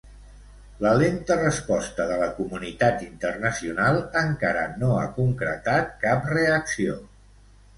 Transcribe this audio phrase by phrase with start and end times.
[0.83, 6.99] La lenta resposta de la comunitat internacional encara no ha concretat cap reacció.